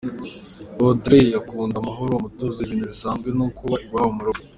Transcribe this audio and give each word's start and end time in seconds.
Audrey 0.87 1.25
akunda 1.39 1.75
amahoro, 1.79 2.11
umutuzo, 2.15 2.57
ibintu 2.61 2.85
bisanzwe 2.91 3.29
no 3.37 3.47
kuba 3.57 3.75
iwabo 3.85 4.11
mu 4.17 4.23
rugo. 4.27 4.41